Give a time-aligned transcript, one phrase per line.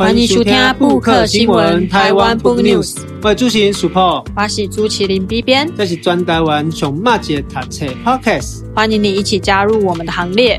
[0.00, 2.96] 欢迎收听布克新闻台湾 Book News。
[3.20, 8.62] 我是主持人 Super，我是朱麒麟 B 编，这是专台湾上马街读册 Podcast。
[8.74, 10.58] 欢迎你一起加入我们的行列。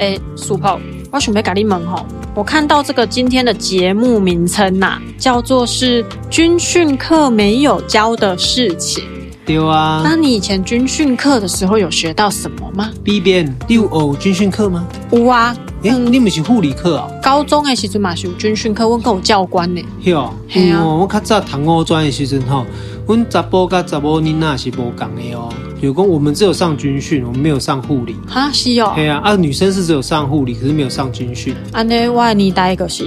[0.00, 0.80] 哎，Super，
[1.12, 9.04] 我准备给你问吼，我看到这个今天的节目名称呐、啊，叫做是军训课没有教的事情。
[9.44, 14.84] 对啊，那你以前军训课的时候有学到什么吗？B 编，你有学军训课吗？
[15.12, 15.56] 有啊。
[15.84, 17.08] 哎、欸，你们是护理课啊？
[17.22, 19.80] 高中的时阵嘛是有军训课，阮跟有教官呢。
[20.02, 22.64] 是哦，嗯哦，我较早读五专的时阵吼，
[23.06, 25.48] 阮查甫甲查某囡仔是无共的哦。
[25.80, 28.16] 有讲我们只有上军训，我们没有上护理。
[28.26, 28.92] 哈，是哦。
[28.96, 31.54] 对啊，啊，女生是只有上护理，可是没有上军训。
[31.72, 33.04] 啊，那我年代个是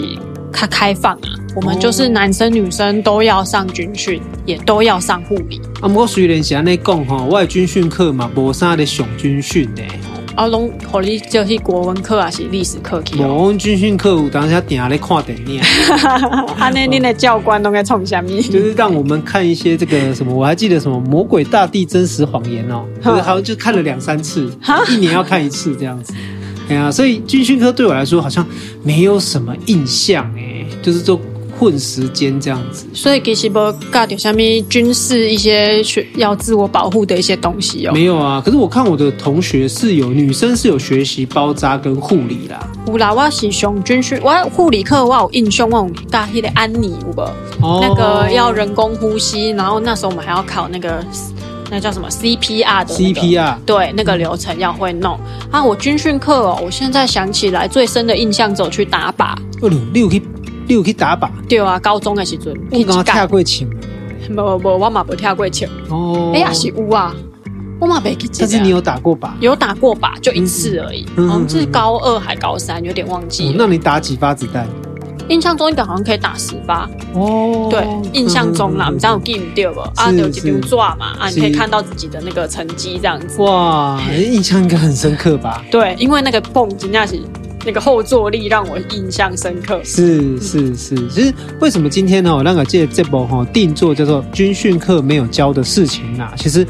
[0.53, 5.59] 较开放啊，我们就是男生女生都要上军训，也都要上护理。
[5.81, 9.81] 啊，不过虽然是安尼讲吼，我的军训课嘛无啥咧上军训的。
[10.39, 13.21] 啊，拢互你就是国文课还是历史课去？
[13.21, 15.59] 我们军训课有当时定下来看电影。
[16.57, 18.41] 啊，那恁的教官都在创啥咪？
[18.43, 24.49] 就是让我们看一些这个什么，我还记得什么《魔鬼大地真实谎言》哦， 就是好像就看了两三次，
[24.89, 26.13] 一年要看一次这样子。
[26.69, 28.47] 哎呀，所以军训课对我来说好像
[28.81, 31.19] 没有什么印象哎，就是说。
[31.59, 33.59] 混时间这样子，所以其实不
[33.91, 37.91] 教到什么军事一些学要自我保护的一些东西哦。
[37.93, 42.65] 没有啊，可是我看我的同学是有女生是有学习包扎跟护理啦。
[42.87, 47.21] 有啦，我是上军训，我护理课我有印象，我有教那个安妮有无？
[47.61, 51.03] 哦，那个要人工呼吸，然后那时候我们还要考那个
[51.69, 55.19] 那叫什么 CPR 的、那个、CPR，对，那个流程要会弄。
[55.51, 59.35] 啊，我军训课哦，我现在想起来最深的印象走去打靶。
[59.61, 60.21] 哦，你有去？
[60.69, 61.27] 你有去打靶？
[61.49, 62.53] 对啊，高中的时阵。
[62.71, 63.67] 我刚刚跳过枪。
[64.29, 65.67] 无无，我嘛不跳过枪。
[65.89, 66.31] 哦。
[66.31, 67.11] 哎呀，是有啊，
[67.79, 68.29] 我嘛没去。
[68.37, 69.31] 但是你有打过靶？
[69.39, 71.07] 有打过靶，就一次而已。
[71.15, 71.27] 嗯。
[71.27, 73.55] 好像是高二还高三，有点忘记了。
[73.57, 74.67] 那你打几发子弹？
[75.29, 76.87] 印象中一个好像可以打十发。
[77.13, 77.67] 哦。
[77.71, 79.79] 对，印象中啦，你知道有记唔对不？
[79.95, 81.15] 啊，有几丢抓嘛？
[81.19, 83.41] 啊，你可以看到自己的那个成绩这样子。
[83.41, 85.65] 哇，印象应该很深刻吧？
[85.71, 87.19] 对，因为那个蹦真的是。
[87.65, 89.81] 那个后坐力让我印象深刻。
[89.83, 92.35] 是是是，其实为什么今天呢？
[92.35, 96.65] 我那个借这部哈定做叫做军训课没有教的事情啊，其实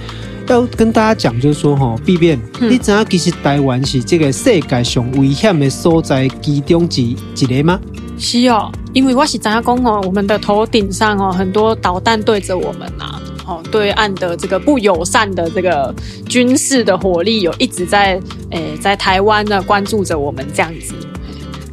[0.47, 7.79] 要跟大家讲，就是说哈，B 编，你知道其实台湾是这个世界上危险的所在其中之一个吗？
[8.17, 13.21] 是哦，因为我是怎样讲哦，我们的头顶上哦很多导弹对着我们啊。
[13.49, 15.93] 哦，对岸的这个不友善的这个
[16.27, 18.21] 军事的火力，有一直在
[18.51, 20.93] 诶，在台湾呢关注着我们这样子。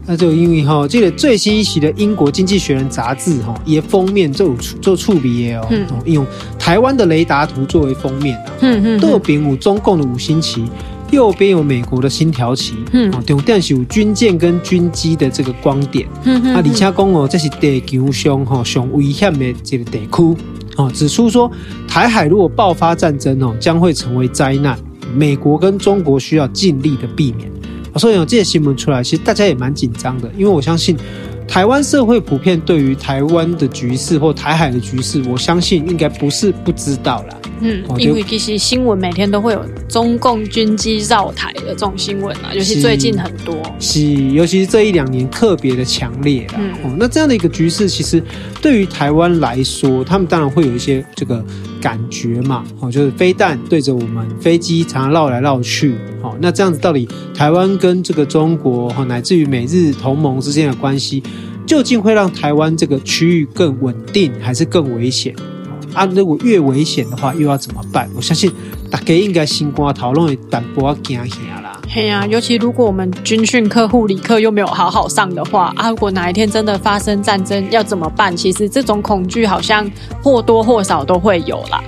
[0.07, 5.69] 那就因为哈，这个最新一期的英国经济学人杂志哈，也封面做做触笔哦，
[6.07, 6.25] 用
[6.59, 8.53] 台湾的雷达图作为封面啊。
[8.61, 9.01] 嗯嗯。
[9.01, 10.65] 右边有中共的五星旗，
[11.11, 12.77] 右边有美国的星条旗。
[12.93, 13.11] 嗯。
[13.27, 16.07] 中间是有军舰跟军机的这个光点。
[16.25, 16.55] 嗯嗯。
[16.55, 20.37] 啊，而且讲哦，这是地球上哈上危险的这个地区。
[20.77, 21.51] 哦，指出说
[21.89, 24.79] 台海如果爆发战争哦，将会成为灾难。
[25.15, 27.51] 美国跟中国需要尽力的避免。
[27.97, 30.95] 所以有这些新闻出来，其实大家也蛮紧张的，因为我相信
[31.49, 37.37] 台湾社会普遍对于台湾的局势或台海的局势，我相信应该不是不知道啦。
[37.61, 43.57] 嗯，因为其实新闻每天都会有中共军机绕台的这种新闻啊，尤其最近很多。
[43.81, 44.03] 是，
[44.33, 46.55] 尤其是这一两年特别的强烈啦。
[46.59, 48.23] 嗯，哦，那这样的一个局势，其实
[48.61, 51.43] 对于台湾来说，他们当然会有一些这个
[51.87, 52.65] 感觉嘛。
[52.81, 55.95] 哦，就是飞弹对着我们，飞机常常绕来绕去。
[56.21, 61.23] 哦，那这样子到底台湾跟这个中国，哈，乃至于美日同盟之间的关系，
[61.65, 65.33] 究竟会让台湾这个区域更稳定，还是更危险？
[65.95, 68.11] 啊，如果越危险的话，又要怎么办？
[68.17, 68.51] 我相信
[68.91, 71.81] 大家应该心肝讨论会淡薄仔惊吓啦。
[71.89, 78.37] 嘿呀、啊，尤其如果我们军训课、护理课又没有好好上的话，啊，如果哪一天真的发生战争，要怎么办？
[78.37, 79.89] 其实这种恐惧好像
[80.23, 81.83] 或多或少都会有啦。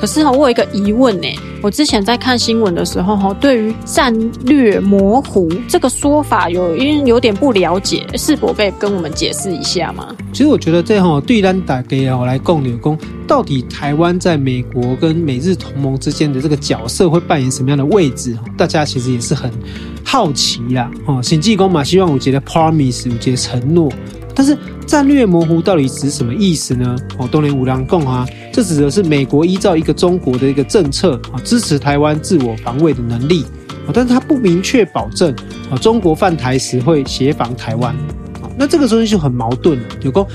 [0.00, 1.28] 可是哈，我有一个疑问呢。
[1.62, 4.14] 我之前在看新闻的时候哈，对于战
[4.46, 10.16] 略模糊这个说法有因有点不了解，是否可以跟我们解释一下吗？
[10.32, 18.34] 其实我觉得这哈对单打给哦来共有共，到底台湾在美国跟美日同盟之间的这个角色会扮演什么样的位置？
[18.56, 19.50] 大家其实也是很
[20.02, 20.90] 好奇啦。
[21.04, 23.92] 哦，新济公嘛，希望我觉得 promise，我觉得承诺。
[24.34, 24.56] 但是
[24.86, 26.96] 战略模糊到底指什么意思呢？
[27.18, 28.26] 哦，东联五郎共啊，
[28.60, 33.42] 这指的是美国依照一个中国的一个政策啊，支持台湾自我防卫的能力
[33.86, 35.34] 啊，但是它不明确保证
[35.70, 37.94] 啊，中国犯台时会协防台湾
[38.42, 39.88] 啊，那这个东西就很矛盾了。
[40.02, 40.28] 有说，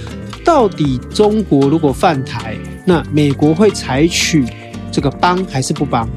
[0.43, 4.43] 到底中国如果犯台，那美国会采取
[4.91, 6.09] 这个帮还是不帮？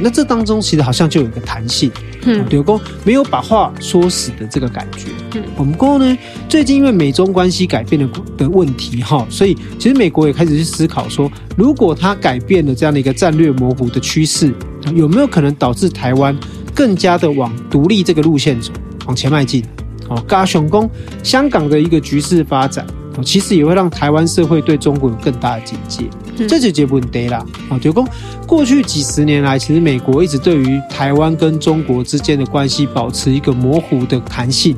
[0.00, 1.92] 那这当中其实好像就有一个弹性。
[2.24, 5.08] 嗯，刘公没有把话说死的这个感觉。
[5.34, 6.18] 嗯，我们过后呢，
[6.48, 14.52] 最近因为美中关系改变的的问题哈，所以其实美国也开始去思考说，如果它改变了这样的一个战略模糊的趋势，
[14.94, 16.36] 有没有可能导致台湾
[16.74, 18.72] 更加的往独立这个路线走，
[19.06, 19.64] 往前迈进？
[20.08, 20.90] 哦，加上说
[21.22, 22.84] 香港的一个局势发展，
[23.16, 26.04] 哦，其实也会让台湾社会对中国有更大的警戒。
[26.48, 27.44] 这就结问题啦。
[27.68, 28.06] 啊，就说
[28.46, 34.76] 过去几十年来，其实美国一直对于台湾跟中国之间的关系保持一个模糊的弹性。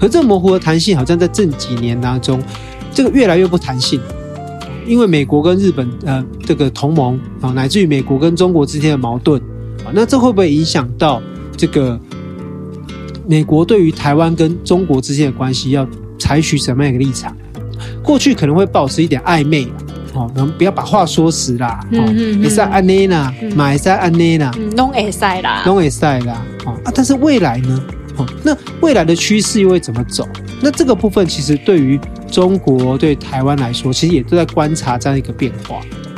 [0.00, 2.42] 可这模糊的弹性，好像在这几年当中，
[2.92, 4.00] 这个越来越不弹性。
[4.86, 9.40] 因为美国跟日本呃这个同盟啊，乃至于美国跟中国之间的矛盾
[9.84, 11.22] 啊，那这会不会影响到
[11.56, 11.98] 这个？
[13.28, 15.84] 美国对于台湾跟中国之间的关系要
[16.16, 17.36] 采取什么样一个立场？
[18.00, 19.66] 过去可能会保持一点暧昧，
[20.16, 22.02] 哦，能不要把话说死啦，哦，
[22.42, 27.82] 也是安内啦，马也是安内啦，拢会塞啦，拢会塞啦，哦啊，但是未来呢？
[28.16, 30.26] 哦，那未来的趋势又会怎么走？
[30.62, 35.76] 那这个部分其实对于中国对台湾来说，其实也都在观察这样一个变化。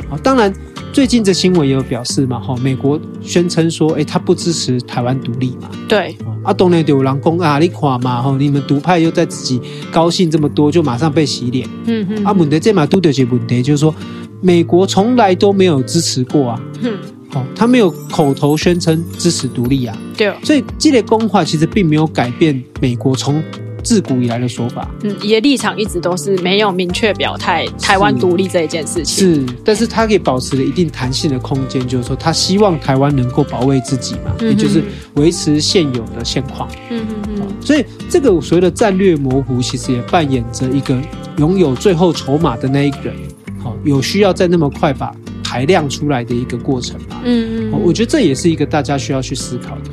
[0.09, 0.53] 哦，当然。
[0.91, 5.69] 最近这新闻也有表示嘛，哈，美国宣称说，哎，他不支持台湾独立嘛。
[5.87, 6.17] 对。
[6.43, 11.67] 啊，当然就有人说啊，你看嘛，哈，你们独派又在自己高兴这么多，就马上被洗脸。
[11.85, 12.25] 嗯嗯。
[12.25, 13.93] 啊，问题这嘛都得解问题，就是说，
[14.41, 16.61] 美国从来都没有支持过啊。
[16.81, 16.97] 嗯。
[17.29, 19.95] 好，他没有口头宣称支持独立啊。
[20.17, 20.33] 对。
[20.43, 23.41] 所以这类公话其实并没有改变美国从。
[23.89, 34.83] 自古以来的说法，嗯，你的立场一直都是没有明确表态台湾独立这一件事情，是，但是他可以保持了一定弹性的空间，就是说他希望台湾能够保卫自己嘛，嗯、也就是
[35.15, 40.95] 维持现有的现况，嗯嗯嗯，所以这个所谓的战略模糊，其实也扮演着一个
[41.37, 43.15] 拥有最后筹码的那一个人，
[43.57, 45.11] 好，有需要再那么快把
[45.43, 49.89] 排量出来的一个过程嘛，嗯嗯，我觉得这也是一个大家需要去思考的。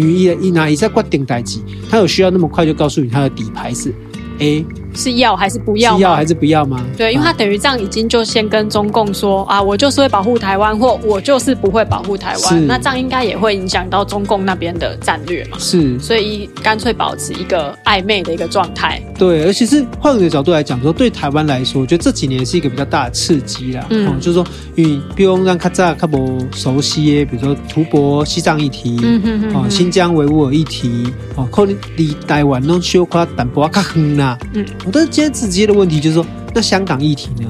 [0.00, 1.58] 因为一拿一在决定代志，
[1.90, 3.92] 他有需要那么快就告诉你他的底牌是
[4.38, 4.64] A。
[4.94, 5.96] 是要还是不要？
[5.96, 6.84] 是要还是不要吗？
[6.96, 12.66] 对，因为他等于这样已经就先跟中共说啊，我就是会保护台湾，或我就是不会保护台湾。
[12.66, 15.56] 那这样应该也会影响到中共那边的战略嘛？
[15.58, 19.00] 是，所以干脆保持一个暧昧的一个状态。
[19.18, 23.86] 对，而且是换个角度来讲说，对台湾来说，我觉得这几年是一个比较大的刺激啦。
[23.90, 34.64] 嗯，就是说，因为比如让卡扎卡博熟悉，比如说图博西藏议题，嗯哼哼，哦，新疆维吾尔议题，哦，可能离台湾弄小夸淡薄卡远啦，嗯。
[34.92, 37.48] 但是今天直接的问题就是说，那香港议题呢？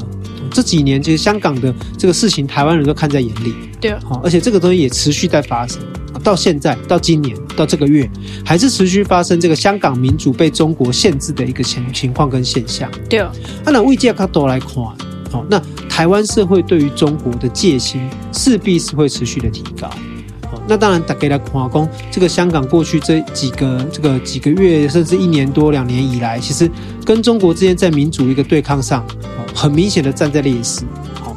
[0.50, 3.54] 这几年其实香港的这个事情，台湾人都看在眼里。
[3.80, 5.78] 对，好，而且这个东西也持续在发生，
[6.25, 8.10] 到现在，到今年，到这个月，
[8.44, 12.90] 还是持续发生这个香港民主被中国限制的一个情情况跟现象。
[13.08, 13.25] 对，
[13.64, 14.70] 那为这个角度来看，
[15.30, 18.00] 好，那台湾社会对于中国的戒心
[18.32, 19.88] 势必是会持续的提高。
[20.69, 26.70] 那当然，大家来看讲，这个香港过去这几个这个几个月，甚至一年多两年以来，其实
[27.06, 29.03] 跟中国之间在民主一个对抗上，
[29.55, 30.82] 很明显的站在劣势，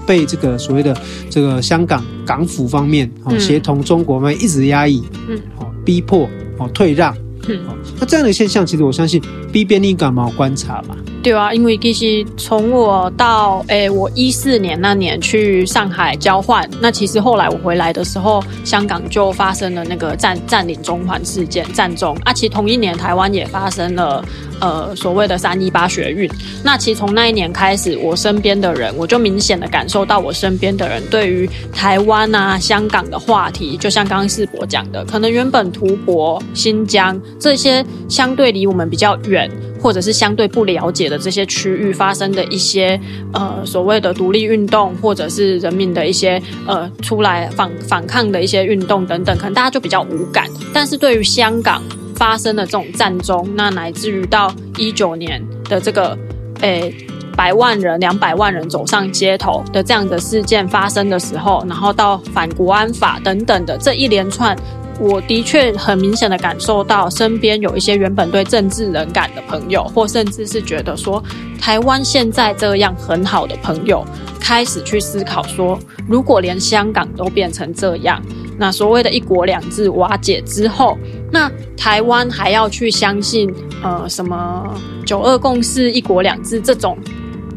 [0.05, 0.95] 被这个所谓的
[1.29, 5.39] 这个香港港府方面哦，协同中国方面一直压抑，嗯，
[5.85, 6.27] 逼迫，
[6.57, 7.15] 哦退让。
[7.47, 7.59] 嗯，
[7.99, 9.19] 那这样的现象，其实我相信
[9.51, 10.95] B 边应该蛮好观察嘛。
[11.21, 22.33] 对啊，因为其实从我到诶、我一四年那年去上海交换，那其实后来我回来的时候，香港就发生了那个占占领中环事件，占中啊。
[22.33, 24.25] 其实同一年，台湾也发生了
[24.59, 26.27] 呃所谓的三一八学运。
[26.63, 37.21] 那其实从那一年开始，我身边的人，我就明显的感受到我身边的人对于台湾啊、香港的话题，就像刚刚世博讲的，可能原本图博、新疆。
[37.39, 39.40] 这些相对离我们比较远，
[39.81, 42.99] 或者是相对不了解的这些区域发生的一些
[43.33, 50.47] 呃所谓的独立运动，或者是人民的一些呃出来反反抗的一些运动等等，可能大家就比较无感。
[50.73, 51.81] 但是对于香港
[52.15, 56.17] 发生的这种战争，那乃至于到一九年的这个
[56.61, 56.93] 诶
[57.35, 64.55] 百万人、两百万人走上街头的这样的事件发生的时候，然后到反国安法等等的这一连串。
[65.01, 71.21] 我的确很明显的感受到，身边有一些原本对政治冷感的朋友，或甚至是觉得说
[71.59, 74.05] 台湾现在这样很好的朋友，
[74.39, 78.21] 开始去思考说，如果连香港都变成这样，
[78.59, 80.95] 那所谓的一国两制瓦解之后，
[81.31, 84.71] 那台湾还要去相信呃什么
[85.03, 86.95] 九二共识、一国两制这种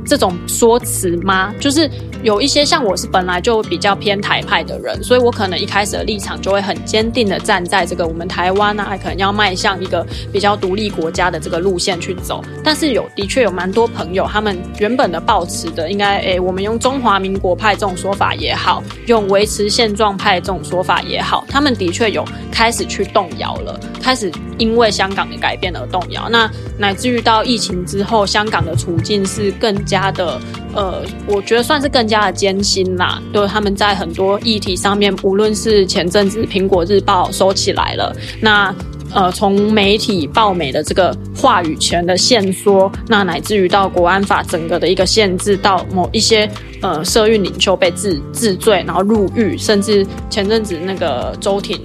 [0.06, 1.54] 这种说辞吗？
[1.58, 1.90] 就是
[2.22, 12.42] 有一些像我是本来就比较偏台派的人，所以我可能一开始的立场就会很坚定的站在这个我们台湾啊，可能要迈向一个比较独立国家的这个路线去走。
[12.62, 26.28] 但是有的确有蛮多朋友，他们原本的抱持的应该，诶，我们用中华民国派这种说法也好，用维持现状派这种说法也好，他们的确有开始去动摇了，开始因为香港的改变而动摇。
[26.30, 30.40] 那乃至于到疫情之后，香港的处境是更加的，
[30.74, 33.20] 呃，我觉得算是更加的艰辛啦。
[33.32, 38.74] 就是他们在很多议题上面，无论是前阵子《苹果日报》收起来了，那
[39.12, 51.80] 呃，从媒体报媒的这个话语权的限缩，那乃至于到国安法整个的一个限制，到某一些呃社运领袖被治治罪，然后入狱，甚至前阵子那个周庭。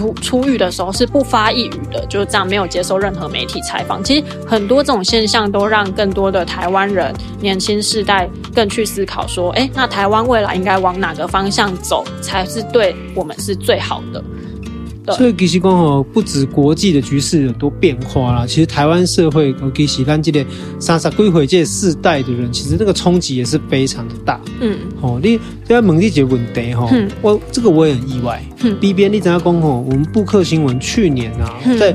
[0.00, 4.02] 出出狱的时候是不发一语的，就是这样，没有接受任何媒体采访。
[4.02, 14.24] 其实很多这种现象都让更多的台湾人、年轻世代更去思考说：哎，那台湾未来应该往哪个方向走才是对我们是最好的？
[15.12, 20.44] 所以其实讲吼，不止国际的局势有多变化啦，其实台湾社会，其实咱这个
[20.78, 24.40] 三十几岁这世代的人，其实那个冲击也是非常的大。
[24.60, 26.88] 嗯，哦，你在问你一个问题哈，
[27.22, 28.42] 我这个我也很意外。
[28.62, 29.80] 嗯，B B，你怎样讲吼？
[29.80, 31.94] 我们布克新闻去年啊，在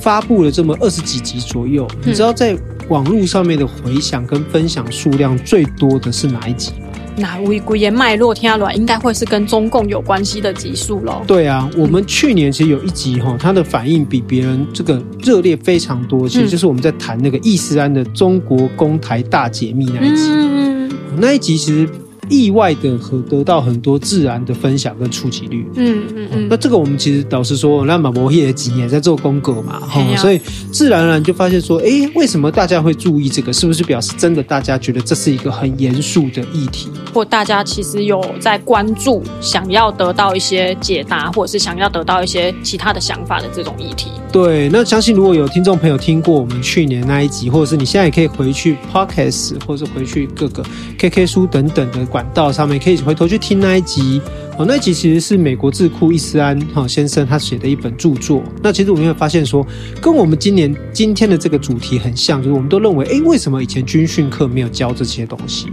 [0.00, 2.56] 发布了这么二十几集左右，你知道在
[2.88, 6.72] 网络上面的回响跟分享数量最多的是哪一集？
[7.16, 11.22] 那回归的脉络听下来，应该会是跟中共有关系的集数喽。
[11.26, 16.28] 对啊，我们去年其实有一集哈，它的反应比别人这个热烈非常多。
[16.28, 20.30] 其实就是我们在谈那个易思安的中国公台大解密那一集。
[20.30, 21.88] 嗯，那一集其实。
[22.28, 26.46] 意外的和得到很多自然的分享跟触及率，嗯嗯嗯。
[26.50, 30.40] 那这个我们其实导师说，那马博业几年在做功课嘛，哈、嗯，所以
[30.72, 33.52] 自然而然就发现说，哎、欸，为什么大家会注意这个？
[33.52, 36.88] 是不是表示真的大家觉得这是一个很严肃的议题？
[37.14, 44.10] 或大家其实有在关注，想要得到一些解答，或者是想要得到一些其他的想法的这种议题？
[44.32, 50.62] 对，那相信如果有听众朋友听过我们去年那一集，或者是你现在也可以回去 Podcast，或者是回去各个
[50.98, 52.06] KK 书等等的。
[52.16, 54.22] 管道上面可以回头去听那一集
[54.56, 58.42] 哦，那一集其实是美国智库易思安哈先生他写的一本著作。
[58.62, 59.66] 那其实我们会发现说，
[60.00, 65.66] 跟我们今年今天的这个主题很像，就是我们都认为，哎，为什么以前军训课没有教这些东西？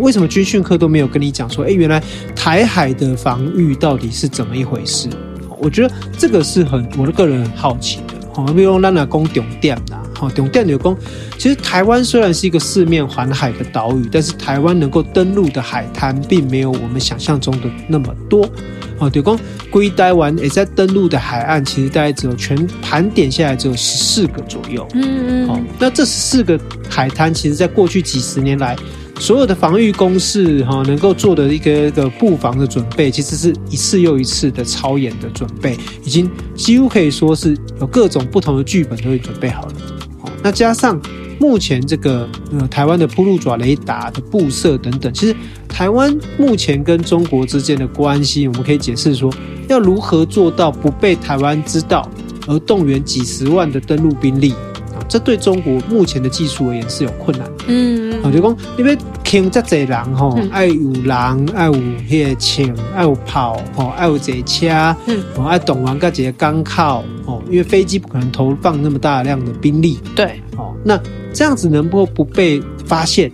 [0.00, 2.02] 为什么军训课都没有跟你讲说，哎，原来
[2.34, 5.08] 台海的防御到底是怎么一回事？
[5.60, 8.00] 我觉得这个是很我的个人很好奇。
[8.34, 10.96] 好，比如咱来讲重点啦，好，重点就讲，
[11.38, 18.48] 其实台湾虽然是一个四面环海的岛屿，但是台湾能够登陆的海滩并没有我们想象中的那么多。
[18.98, 19.38] 好，就讲
[19.70, 24.86] 归台湾也在登陆的海岸，其实大概只有全盘点下来只有十四个左右。
[24.94, 25.48] 嗯嗯。
[25.48, 28.76] 好，那这十四个海滩，其实在过去几十年来。
[29.24, 39.72] 所有的防御工事，哈，能够做的一个一个布防的准备，其实是一次又一次的超演的准备，已经几乎可以说是有各种不同的剧本都已经准备好了。
[40.18, 41.00] 好，那加上
[41.40, 45.34] 目前这个呃台湾的铺路爪雷达的布设等等，其实
[45.66, 49.32] 台湾目前跟中国之间的关系，我们可以解释说，
[49.70, 52.06] 要如何做到不被台湾知道，
[52.46, 54.52] 而动员几十万的登陆兵力。
[55.08, 57.64] 这对中国目前的技术而言是有困难的。
[57.68, 64.68] 嗯，好，就讲因为听这侪人吼，爱有人，爱有那个枪，爱有炮，吼，爱有这车，
[65.06, 69.98] 嗯，爱动员个几个港口，哦，因为飞机不可能投放那么大量的兵力。
[70.16, 71.00] 对，哦，那
[71.32, 73.30] 这样子能够不被发现，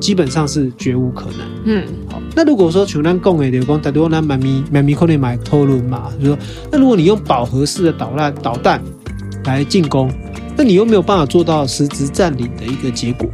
[0.00, 1.40] 基本上是绝无可能。
[1.64, 6.38] 嗯，好，那如果说像咱讲的，就讲大多咱蛮咪蛮咪可能买讨论嘛，就说
[6.70, 8.80] 那如果你用饱和式的导弹导弹
[9.44, 10.10] 来进攻。
[10.56, 13.28] 那你又没有办法做到实质占领的一个结果，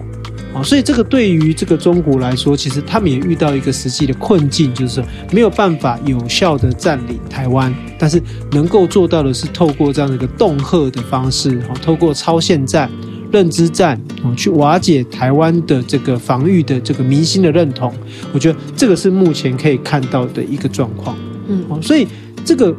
[0.53, 12.91] 啊，所以这个对于这个中国来说，其实他们也遇到一个实际的困境，就是没有办法有效的占领台湾，但是能够做到的是透过这样的一个恫吓的方式，啊，透过超限战、
[13.31, 17.95] 认知战，啊，去瓦解台湾的这个防御的这个民心的认同。
[18.33, 22.07] 我觉得这个是目前可以看到的一个状况，嗯，所以
[22.45, 22.75] 这个。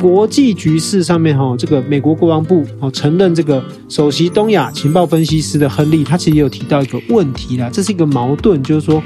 [0.00, 9.02] 国际局势上面，哈，这个美国国防部哦承认这个首席东亚情报分析师的亨利，他其实也有提到一个问题啦，这是一个矛盾，就是说，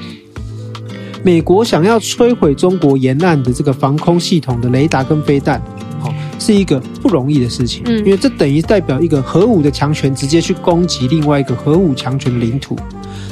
[1.24, 5.58] 美国想要摧毁中国沿岸的这个防空系统的雷达跟飞弹，
[6.02, 12.76] 哦，是一个不容易的事情，因为这等于代表一个核武的强权直接去攻击另外一个核武强权的领土，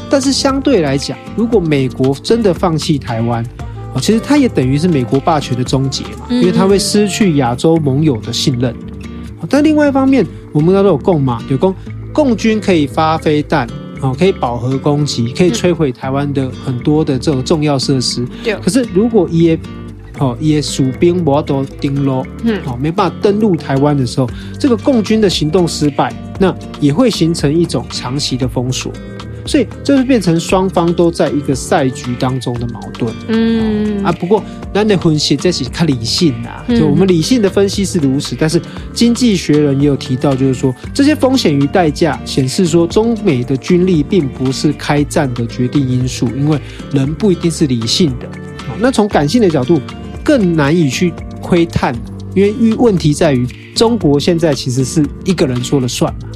[0.08, 3.44] 但是相对来讲，如果美国真的放弃台湾，
[3.94, 8.74] 哦，其实它也等于是美国霸权的终结嘛，因为它会失去亚洲盟友的信任。
[9.48, 11.74] 但另外一方面，我们都有共嘛，有共
[12.12, 13.66] 共军可以发飞弹，
[14.00, 18.24] 哦，可以饱和攻击，可以摧毁台湾的很多的这种重要设施。
[18.44, 18.54] 对。
[18.56, 19.58] 可是如果伊的
[20.18, 24.28] 哦伊的属兵无都登陆，嗯，哦，没办法登陆台湾的时候，
[24.58, 28.92] 这个共军的行动失败，那也会形成一种长期的封锁。
[29.50, 33.12] 所以，这就变成双方都在一个赛局当中的矛盾。
[33.26, 34.40] 嗯啊，不过
[34.72, 38.36] 咱的分析这是看理性啊，就我们理性的分析是如此。
[38.38, 46.56] 但是，经济学人也有提到，就是说这些风险与代价显示说，中美的军力并不是开战的决定因素，因为
[46.92, 48.28] 人不一定是理性的。
[48.78, 49.80] 那从感性的角度，
[50.22, 51.92] 更难以去窥探，
[52.36, 56.29] 因为问题在于中国现在其实是一个人说了算嘛。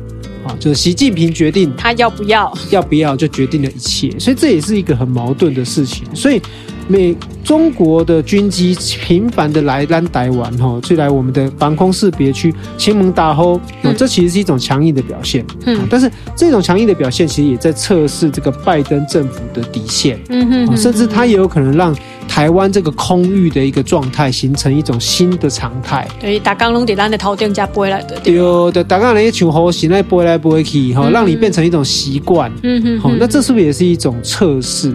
[0.44, 6.04] 啊，就是习近平决定他要不要，要不要就决定了一切，所以这也是一个很矛盾的事情。
[6.14, 6.40] 所以
[6.86, 15.44] 美中国的军机频繁的来咱台湾，哈，就来我们的防空识别区，前门大吼，嗯，这其实是一种强硬的表现。
[15.66, 20.18] 嗯，但是这种强硬的表现，其实也在测试这个拜登政府的底线。
[20.28, 21.94] 嗯哼，甚至他也有可能让。
[22.26, 26.08] 台湾这个空域的一个状态，形成一种新的常态。
[26.18, 28.18] 对，打刚拢在咱的头顶加飞来的。
[28.24, 28.34] 对
[28.72, 32.50] 的，大家那些像猴行来飞来飞去，哈，让你变成一种习惯。
[32.62, 34.92] 嗯哼，好，那这是不是也是一种测试？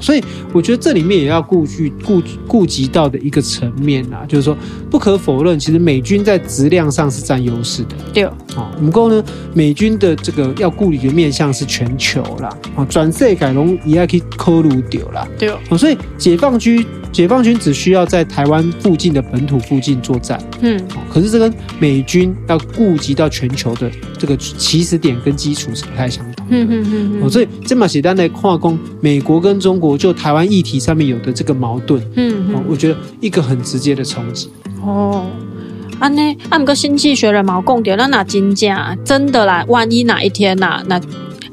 [0.00, 4.56] 所以我觉得这里面也要顾及顾顾及到的一个层面啊，就是说
[4.90, 7.94] 不可否认，其实美军在质量上是占优势的。
[8.12, 9.22] 对，好，不过呢，
[9.54, 15.26] 美军的这个要顾虑的面向是全球啦，啊，转世改龙也要去考虑掉啦。
[15.38, 16.84] 对哦，所以解放军。
[17.12, 20.80] 解放军只需要在台湾附近的本土附近作战，嗯，
[21.12, 34.50] 可是这跟美军要顾及到全球的这个起始点跟基础是不太相同的，嗯嗯嗯，哦，所以这么简单的跨工，美国跟中国就台湾议题上面有的这个矛盾，嗯，我觉得一个很直接的冲击。
[34.82, 35.26] 哦，
[35.98, 41.00] 安呢，按个经济学人毛共点，那哪金价真的啦，万一哪一天呐、啊，那。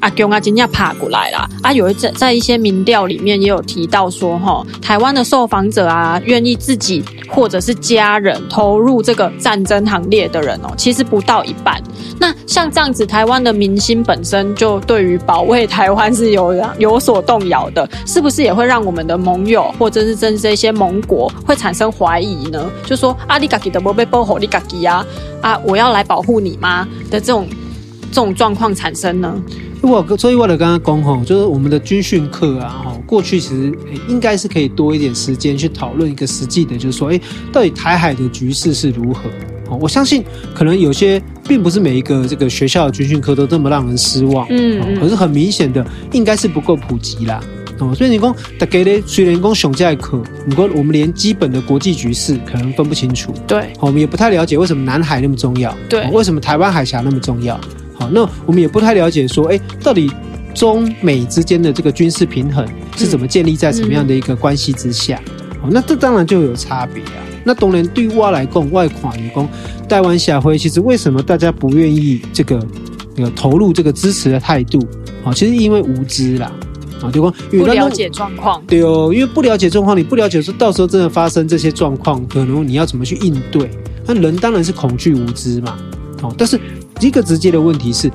[0.00, 1.72] 阿公啊，今天爬过来了啊！
[1.72, 11.82] 有一在在一些民调里面也有提到说，哈，台湾的受访者啊，愿意自己或者是家人投入这个战争行列的人哦，其实不到一半。
[12.18, 22.70] 那像这样子，台湾的民心本身就对于保卫台湾是有有所动摇的，是不是也会让我们的盟友或者是甚至一些盟国会产生怀疑呢？
[22.86, 25.04] 就说啊，你自己的不被保护，你自己啊
[25.42, 26.86] 啊，我要来保护你吗？
[27.10, 27.48] 的这种
[28.10, 29.34] 这种状况产生呢？
[29.80, 33.72] 如果所以为了刚刚讲吼，就是我们的军训课啊，吼，过去其实
[34.08, 37.20] 应该是可以多一点时间去讨论一个实际的，就是说，哎，
[37.52, 39.22] 到底台海的局势是如何？
[39.78, 40.24] 我相信
[40.54, 47.38] 可能有些并不是每一个这个学校的军训课都这么让人失望，嗯，嗯，可是很明显的应该是不够普及啦，
[47.78, 57.60] 哦，所以你讲大家咧虽然讲上这课，不过我们连基本的国际局势可能分不清楚，对，我们也不太了解为什么南海那么重要，对，为什么台湾海峡那么重要。
[57.98, 60.08] 好，那我们也不太了解，说，哎，到底
[60.54, 62.64] 中美之间的这个军事平衡
[62.96, 65.20] 是怎么建立在什么样的一个关系之下？
[65.60, 67.18] 好、那这当然就有差别啊。
[67.44, 69.48] 那当然对外来讲，外款员工
[69.88, 72.64] 台湾社会，其实为什么大家不愿意这个
[73.16, 74.78] 这个投入这个支持的态度？
[75.24, 76.52] 好，其实因为无知啦，
[77.02, 77.34] 啊，对光？
[77.50, 83.68] 不了解状况，对哦，因为不了解状况，你不了解说到时候真的发生这些状况，可能你要怎么去应对？
[84.06, 85.76] 那人当然是恐惧无知嘛。
[86.22, 86.60] 哦，但是。
[87.00, 88.10] 一个直接的问题是，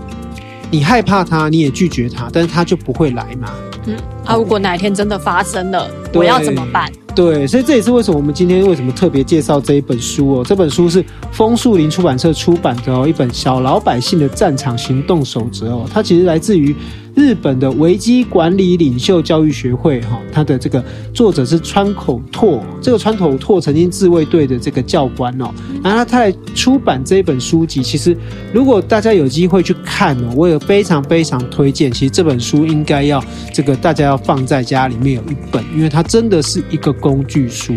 [0.70, 3.50] 你害怕他，你也拒绝他，但是他就不会来嘛？
[3.86, 6.92] 嗯，啊，如果哪一天真的发生了，我要怎么办？
[7.16, 10.44] 对，所以这也是为什么我们今天为什么特别介绍这一本书哦。
[10.44, 15.88] 这本书是枫树林出版社出版的哦，一本小老百姓的战场行动守则哦。
[15.94, 16.76] 它其实来自于
[17.16, 25.52] 日本的危机管理领袖教育学会哈，它的这个作者是川口拓，这个川口拓曾经自卫队的这个教官哦。
[25.84, 28.18] 然后他来出版这一本书籍，其实
[28.54, 31.92] 如果大家有机会去看哦，我也非常非常推荐。
[31.92, 33.24] 其实这本书应该要
[33.54, 36.94] 这个大家要放在家里面有一本，因为它真的是一个。
[37.04, 37.74] 工具书，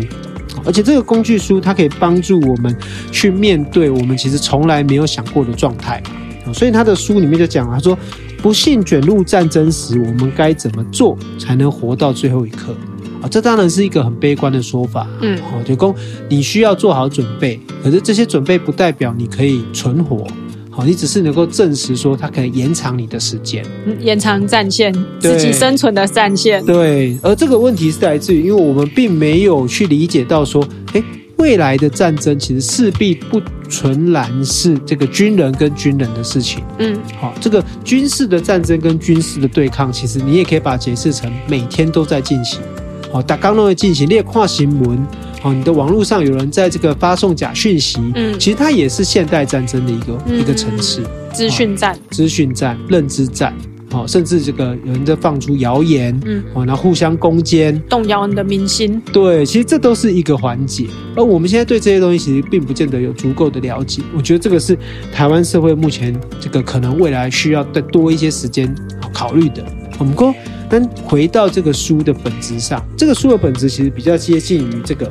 [0.63, 2.73] 而且这个工具书它可以帮助我们
[3.11, 6.01] 去面对我们其实从来没有想过的状态，
[6.53, 7.97] 所以他的书里面就讲了，他说
[8.41, 12.75] 不幸卷入战争时，我们该怎么做才能活到最后一刻？
[13.21, 15.95] 啊，这当然是一个很悲观的说法，嗯，就说
[16.29, 20.27] 你需要做好准备，可是这些准备不代表你可以存活。
[20.79, 23.65] 哦，你只是能够证实说它可以延长你的时间，
[23.99, 26.63] 延长战线，自己生存的战线。
[26.63, 31.03] 对，而这个问题是来自于，因为我们并没有去理解到说，诶，
[31.37, 36.63] 未来的战争其实势必不纯然是这个军人跟军人的事情。
[36.79, 42.59] 嗯，好，这个军事的战争跟军事的对抗，其实你也可以把它解释成每天都在进行。
[43.11, 45.07] 好，大家都会进行，列跨新闻。
[45.39, 53.55] 好，你的网络上有人在这个发送假讯息，嗯，其实它也是现代战争的一个、嗯、一个层次，资讯战、资讯战、认知战。
[53.91, 59.01] 哦，甚至这个有人在放出谣言，嗯，哦，然后互相攻坚，动摇你的民心。
[59.13, 60.87] 对，其实这都是一个环节。
[61.15, 64.01] 而我们现在对这些东西其实并不见得有足够的了解。
[64.15, 64.77] 我觉得这个是
[65.13, 68.73] 台湾社会目前这个可能未来需要再多一些时间
[69.13, 69.63] 考虑的。
[69.97, 70.35] 我们说，
[70.69, 75.09] 但回到这个书的本质上，这个书的本质其实比较接近于这个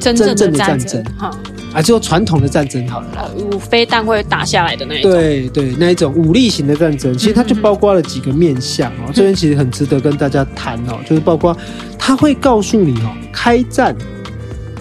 [0.00, 1.30] 真正的战争，哈。
[1.72, 9.04] 啊，就传统的战争好了啦，有飞弹会打下来的那一种，对对，那一种武力型的战争，其实它就包括了几个面向哦。
[9.06, 11.56] 嗯、这边其实很值得跟大家谈哦，就是包括
[11.98, 13.96] 它会告诉你哦，开战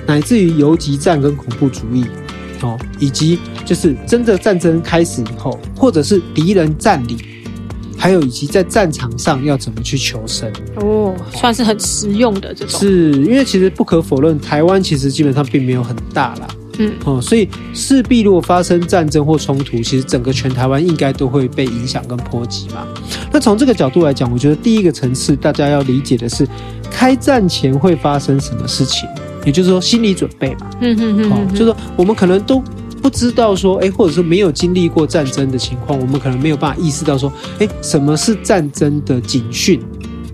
[0.06, 2.06] 乃至于游击战跟恐怖主义
[2.62, 7.17] 哦，以及就是真的战争开始以后，或者是敌人占领。
[7.97, 12.80] 还有以及在战场上要怎么去求生哦，算是很实用的这种。
[12.80, 16.47] 是因为其实不可否认，台湾其实基本上并没有很大啦，
[16.78, 22.88] 嗯哦，所以势必如果发生战争或冲突，其实整个全台湾应该都会被影响跟波及嘛。
[23.32, 26.48] 那从这个角度来讲，我觉得第一个层次大家要理解的是，
[26.90, 29.08] 开战前会发生什么事情，
[29.46, 30.70] 也就是说心理准备嘛。
[30.82, 32.64] 嗯嗯嗯，哦，就是说我们可能都。
[33.02, 39.82] 不知道说，哎，或者说没有经历过战争的情况，我们可能没有办法意识到说，哎，什么是战争的警讯，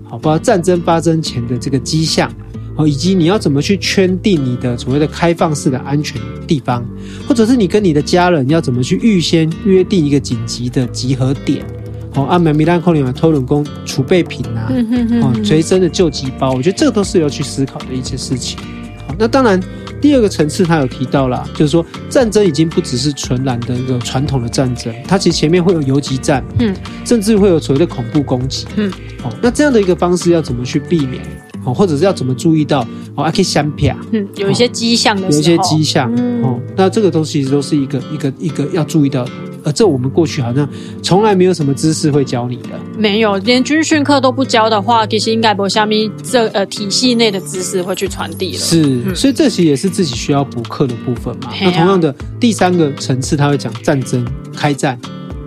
[0.04, 2.30] 好，包括战争发生前的这个迹象，
[2.78, 6.86] 好，以及你要怎么去圈定你的所谓的开放式的安全地方，
[7.26, 11.66] 或者是你跟你的家人要怎么去预先约定一个紧急的集合点，
[12.14, 14.70] 哦，阿美米兰空里马托伦宫储备品啊，
[15.20, 18.56] 哦，随身的救急包，我觉得这个都是要去思考的一些事情。
[19.08, 19.60] 好，那当然。
[20.00, 26.72] 第二个层次，他有提到了，就是说战争已经不只是纯然的一个传统的战争，它其实前面会有游击战，嗯，
[27.04, 28.88] 甚至会有所谓的恐怖攻击，嗯，
[29.24, 31.20] 哦，那这样的一个方式要怎么去避免？
[31.64, 32.86] 哦，或者是要怎么注意到？
[33.14, 39.30] 哦，还可以相片，嗯，有一些迹象的有一些迹象，嗯、哦，那这个东西都是一个一个一个要注意到的。
[39.64, 40.66] 而这我们过去好像
[41.02, 48.58] 从来没有什么知识会教你的，没有，连军训课都不教的话，其实应该不下面这呃体系内的知识会去传递了。
[48.58, 51.48] 是，嗯、所以这其实也是自己需要补课的部分嘛。
[51.48, 54.98] 啊、那同样的第三个层次，他会讲战争开战。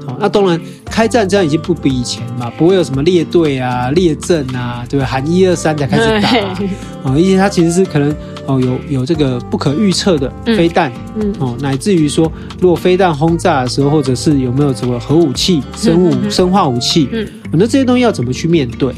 [0.05, 5.05] 好，那当然开战这样已经不比以前嘛，不会有什么列队啊、列阵啊，对吧？
[5.05, 6.57] 喊一二三才开始打啊，
[7.15, 8.15] 而且它其实是可能。
[8.47, 18.91] 哦，有有这个不可预测的飞弹，嗯，嗯哦，乃至于说，如果飞弹轰炸的时候，或者是有没有什么核武器、生物、嗯、生化武器，嗯，那这些东西要怎么去面对？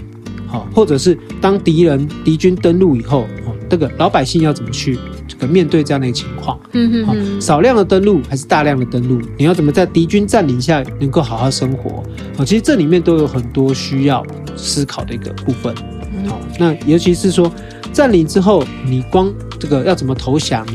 [0.47, 6.59] 好、哦，或者是当敌人敌军登陆以后，哦，这个老百姓要怎么去这个面对这样的一个情况？
[6.73, 9.21] 嗯嗯，少量的登陆还是大量的登陆？
[9.37, 12.03] 你要怎么在敌军占领下能够好好生活？
[12.37, 15.73] 哦，其实这里面都有很多需要思考的一个部分。
[16.27, 17.51] 好、哦，那尤其是说。
[17.91, 20.65] 占领之后，你光这个要怎么投降？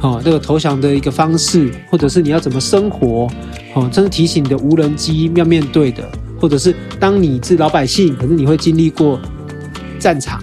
[0.00, 3.30] 哦，这个投降的一个方式，或者是你要怎么生活？
[3.74, 6.02] 哦，这是提醒你的无人机要面对的，
[6.40, 9.20] 或者是当你是老百姓，可是你会经历过
[10.00, 10.42] 战场，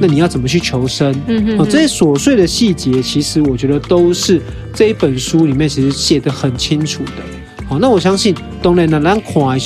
[0.00, 1.14] 那你要怎么去求生？
[1.26, 4.40] 嗯哼，哼，哦，这些琐碎的细节，其实我觉得都是
[4.74, 7.66] 这一本书里面其实写的很清楚的。
[7.68, 9.60] 好，那我相信当然呢，咱看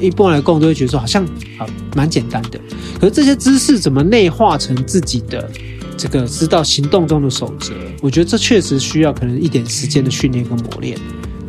[0.00, 1.24] 一般来讲都会觉得说好像
[1.58, 2.58] 啊蛮简单的，
[2.98, 5.48] 可是这些知识怎么内化成自己的
[5.96, 7.72] 这个知道行动中的守则？
[8.02, 10.98] 我觉得这确实需要可能一点时间的训练跟磨练。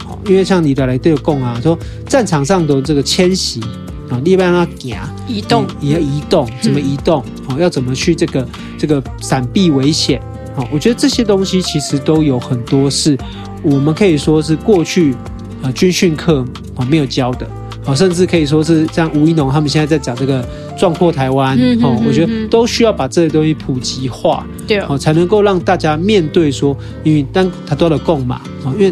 [0.06, 1.78] 好，因为像你的来对供啊，说
[2.08, 3.60] 战场上的这个迁徙
[4.10, 7.24] 啊，你要让它行移动，也要移动，怎么移动？
[7.48, 10.22] 好，要怎么去这个这个闪避危险？
[10.56, 13.18] 好，我觉得这些东西其实都有很多是
[13.62, 15.14] 我们可以说是过去
[15.62, 17.48] 啊军训课啊没有教的。
[17.88, 20.44] 哦，甚至可以说是像吴一农他们现在在讲这个
[20.76, 28.92] 壮阔台湾，哦，我觉得都需要把这些东西普及化，对哦，才能够让大家面对说，因为当他多了共嘛，哦，因为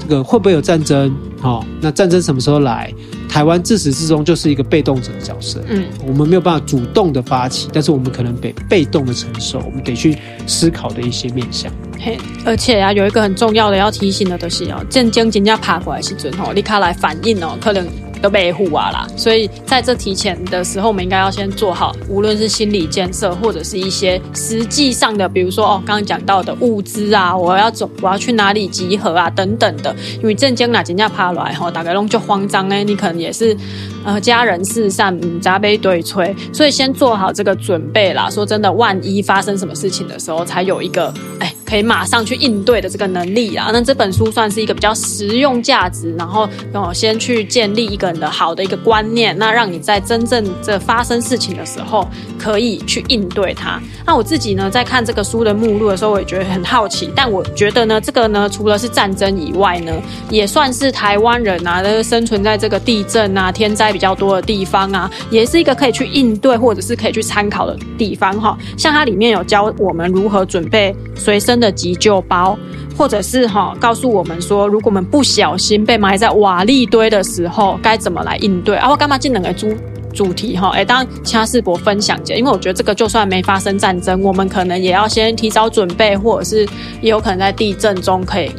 [0.00, 1.14] 这个会不会有战争？
[1.42, 2.90] 哦，那战争什么时候来？
[3.30, 11.72] 台湾自始至终就是一个被动者的角色，嗯，我们没有办法主动的发起，但是我们可能被被动的承受，我们得去思考的一些面向。
[11.98, 17.86] 嘿，而且啊，有一个很重要的要提醒的，就是哦，战争真正爬过来时阵吼，你卡来反应哦，可能。
[18.20, 29.94] 都被护啊啦，所以在这提前的时候，我们应该要先做好，无论是心理建设，或者是一些实际上的，比如说哦，刚刚讲到的物资啊，我要走，我要去哪里集合啊，等等的。
[30.18, 33.56] 因为战争哪真正爬来吼，大概拢就慌张哎，你可能也是
[34.04, 38.28] 呃家人四散，嗯，杂杯对吹，所以先做好这个准备啦。
[38.30, 41.52] 说真的，万一发生什么事情的时候，才有一个哎。
[41.70, 53.80] 可以马上去应对的这个能力啊，那这本书算是一个比较实用价值，然后让我先去建立一个好的一个观念，那让你在真正这发生事情的时候可以去应对它。
[54.06, 57.10] 那我自己呢，在看这个书的目录的时候，我也觉得很好奇。
[57.14, 59.92] 但我觉得呢，这个呢，除了是战争以外呢，
[60.30, 68.56] 也算是台湾人啊，都生存在这个地震啊、天灾比较多的地方啊，也是一个可以去应对或者是可以去参考的地方哈。
[68.76, 72.58] 像它里面有教我们如何准备随身的急救包。
[73.00, 78.76] 或者是哈，告诉我们说，如果我们不小心被埋在瓦砾堆的时候，该怎么来应对？
[78.76, 79.74] 啊，我干嘛进两个主
[80.12, 80.68] 主题哈？
[80.74, 86.68] 哎，当其他世博分享一，因为我觉得这个就算没发生战争，我们可能也要先提早准备，或者是
[87.00, 88.50] 也有可能在地震中可以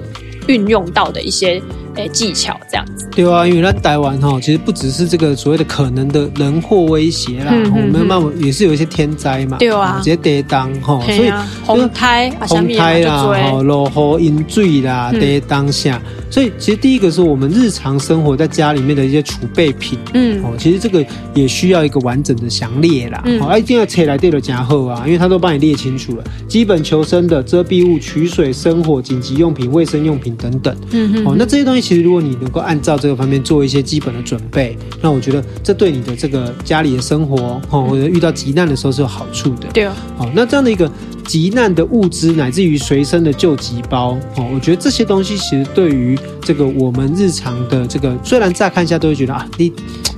[0.47, 1.61] 运用到的一些。
[1.95, 11.31] 诶，技巧这样子，对啊，因为那台湾哈，其实不只是这个所谓的可能的人祸威胁啦，我们慢慢也是有一些天灾嘛，对啊，直接跌当哈，所以
[11.65, 13.17] 洪灾、洪灾啦，
[13.51, 31.81] 吼，落雨淹水啦，跌当下，所以其实第一个是我们日常生活在家里面的一些储备品，嗯，哦，其实这个也需要一个完整的详列啦，哦，一定要拆来对的加厚啊，因为它都帮你列清楚了，基本求生的遮蔽物、取水、生火、紧急用品、卫生用品等等，嗯嗯，哦，那这些东西。
[31.81, 39.67] 其实，如果你能够按照这个方面做一些基本的准备，那我觉得这对你的这个家里的生活，哦，或者遇到急难的时候是有好处的。
[39.73, 40.89] 对啊，哦，那这样的一个
[41.31, 49.71] 急难的物资，乃至于随身的救急包，哦，我觉得这些东西其实对于这个我们日常的这个，虽然乍看一下都会觉得啊，你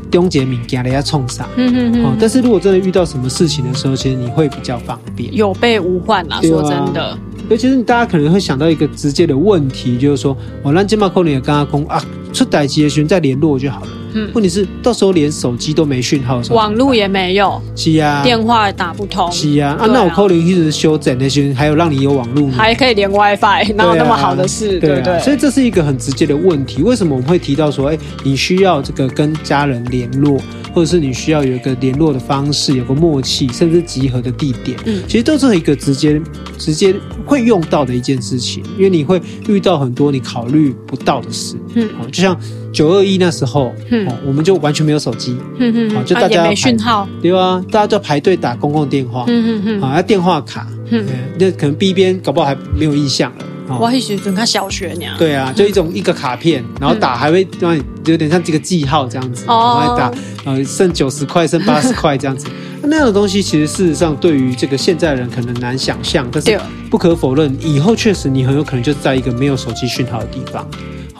[0.09, 7.15] 丢杰敏给人家冲上，嗯嗯嗯，但是如果真的遇到什么事情的时候，其实你会比较方便，有备无患啊，说真的。
[7.47, 13.87] 尤其是大家可能会想到一个直接的问题，就是说，我让金马扣你也刚刚讲啊，出歹机的时候再联络就好了。
[14.15, 19.75] 嗯，问题是到时候连手机都没讯号网络也没有，是呀，电话也打不通，是呀。
[19.79, 24.79] 啊，那我扣零一直修整那些，还有让你有网络，还可以连 WiFi，哪有那么好的事？
[24.79, 25.19] 对不对？
[25.19, 26.83] 所以这是一个很直接的问题。
[26.83, 30.39] 为什么我们会提到说，哎，你需要这个跟家人联络？
[30.75, 36.19] 或者是你需要有一个联络的方式，有个默契，甚至集合的地点，嗯，其实都是一个直接
[36.57, 36.95] 直接
[37.27, 42.39] 会用到的一件事情，因为你会遇到很多你考虑不到的事，嗯，就像
[42.71, 51.05] 九二一那时候，嗯，我们就完全没有手机，嗯嗯，就大家没讯号，对啊，大家都排队打公共电话，嗯嗯嗯，啊，要电话卡，嗯，
[51.37, 53.45] 那可能 B 边搞不好还没有印象了。
[53.79, 55.05] 我还是整个小学呢。
[55.17, 60.11] 对啊，就一种一个卡片，然后打还会让你有点像这个记号这样子，然后打
[60.45, 62.47] 呃剩九十块剩八十块这样子。
[62.85, 66.59] 那样的东西其实事实上对于这个现在人可能难想象，但是
[66.89, 70.67] 不可否认，以后确实你很有可能就在一个没有手机讯号的地方。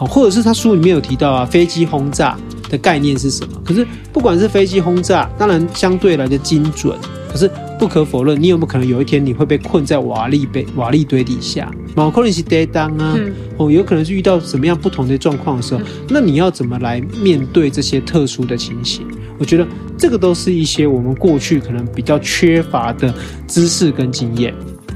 [0.06, 2.36] 好，或者是他书里面有提到啊，飞机轰炸
[2.68, 3.60] 的概念是什么？
[3.64, 6.96] 可是不管是飞机轰炸，当然相对来的精准，
[7.30, 7.50] 可是。
[7.76, 11.70] 不可否认，你有没有可能有一天你会被困在瓦砾被瓦砾堆底下？
[11.96, 19.04] 某可能是跌当啊，嗯、哦，有可能是遇到什么样不同的状况的时候，嗯、那你要怎么来面对这些特殊的情形？
[19.38, 19.66] 我觉得
[19.98, 23.12] 这个都是一些我们过去可能比较缺乏的
[23.48, 24.54] 知识跟经验。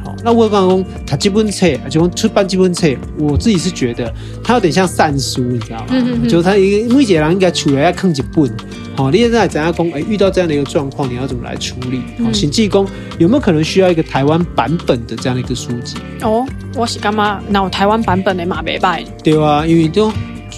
[0.09, 5.87] 好，那我刚刚他基本册，就出版基本册，我自己是觉得它有点像善书，你知道吗？
[5.91, 8.51] 嗯嗯嗯，就他一个每个人应该出来要看几本。
[8.97, 9.89] 好，你现在怎样讲？
[9.91, 12.01] 哎，遇到这样的一个状况，你要怎么来处理？
[12.25, 12.87] 好，请济公
[13.19, 15.97] 有没有可能需要一个台湾版本的这样的一个书籍？
[16.23, 17.41] 哦，我是干嘛？
[17.49, 19.05] 那我台湾版本的嘛没办？
[19.23, 20.11] 对啊，因为都。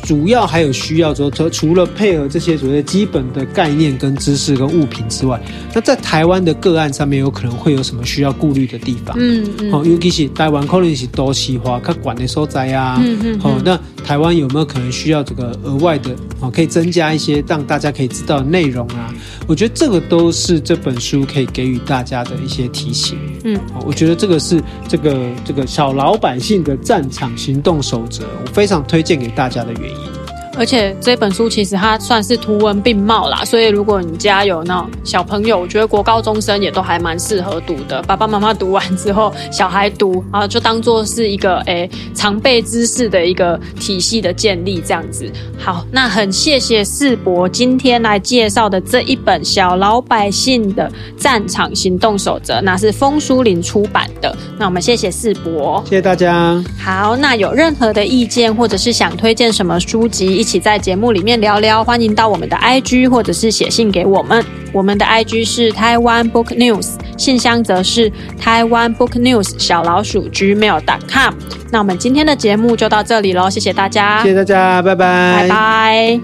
[0.02, 5.40] 主要还有需要说，除除了配合这些所谓基本的概念跟知识跟物品之外，
[5.74, 9.14] 那在台湾的个案上面，有可能会有什么需要顾虑的地方？
[9.18, 16.10] 嗯嗯，好，尤其是台湾可能是多西化，它管的所在啊，嗯嗯，好，那台湾有没有可能需要这个额外的，
[16.40, 19.14] 哦，可以增加一些让大家可以知道的内容啊？
[19.46, 23.18] 我觉得这个都是这本书可以给予大家的一些提醒。
[23.44, 30.19] 嗯，我觉得这个是这个这个小老百姓的战场行动守则，我非常推荐给大家的原因。
[30.56, 38.02] 而且这本书其实它算是图文并茂啦，所以如果你家有那种小朋友，我觉得国高中生也都还蛮适合读的。
[38.02, 45.30] 爸爸妈妈读完之后，小孩读啊，就当做是一个诶、欸、常备知识的一个体系的建立这样子。
[45.56, 54.36] 好，那很谢谢世博今天来介绍的这一本小老百姓的战场行动守则，那是风书林出版的。
[54.58, 56.62] 那我们谢谢世博，谢谢大家。
[56.78, 60.40] 好，那有任何的意见或者是想推荐什么书籍？
[60.40, 64.44] 一起在节目里面聊聊，欢迎到我们的 IG 或者是写信给我们。
[64.72, 71.34] 我们的 IG 是台湾 Book News，信箱则是台湾 Book News 小老鼠 Gmail.com。
[71.70, 76.20] 那我们今天的节目就到这里喽，谢谢大家，谢谢大家，拜拜，拜拜。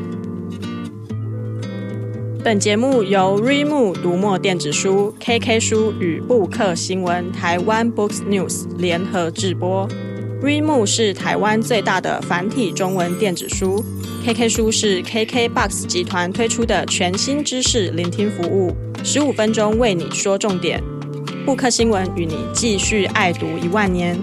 [2.45, 9.89] 本节目由 Readmoo 读墨电子书、KK 书与布克新闻台湾 Books News 联合制播。
[10.41, 13.85] Readmoo 是台湾最大的繁体中文电子书。
[14.27, 20.83] KK 书是 KKBOX 集团推出的全新知识聆听服务，十五分钟为你说重点。
[21.45, 24.21] 布克新闻与你继续爱读一万年。